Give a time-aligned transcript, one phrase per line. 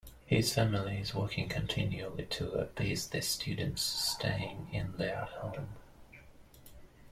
[0.25, 5.67] His family is working continually to appease the students staying in their home.